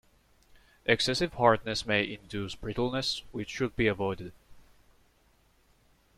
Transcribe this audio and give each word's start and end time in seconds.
Excessive 0.87 1.33
hardness 1.35 1.85
may 1.85 2.11
induce 2.15 2.55
brittleness, 2.55 3.21
which 3.31 3.51
should 3.51 3.75
be 3.75 3.85
avoided. 3.85 4.31